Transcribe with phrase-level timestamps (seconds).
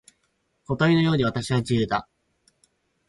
[0.65, 2.09] 小鳥のように私は自由だ。